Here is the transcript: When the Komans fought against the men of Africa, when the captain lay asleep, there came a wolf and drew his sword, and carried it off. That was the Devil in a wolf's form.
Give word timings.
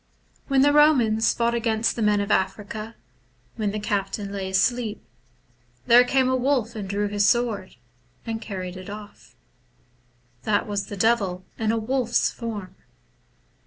When 0.47 0.63
the 0.63 0.69
Komans 0.71 1.31
fought 1.37 1.53
against 1.53 1.95
the 1.95 2.01
men 2.01 2.21
of 2.21 2.31
Africa, 2.31 2.95
when 3.55 3.69
the 3.69 3.79
captain 3.79 4.31
lay 4.31 4.49
asleep, 4.49 5.05
there 5.85 6.03
came 6.03 6.27
a 6.27 6.35
wolf 6.35 6.73
and 6.75 6.89
drew 6.89 7.07
his 7.07 7.23
sword, 7.29 7.75
and 8.25 8.41
carried 8.41 8.77
it 8.77 8.89
off. 8.89 9.35
That 10.41 10.65
was 10.65 10.87
the 10.87 10.97
Devil 10.97 11.45
in 11.59 11.71
a 11.71 11.77
wolf's 11.77 12.31
form. 12.31 12.75